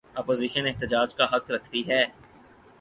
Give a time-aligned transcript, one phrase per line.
[0.15, 2.03] Opposition احتجاج کا حق رکھتی ہے۔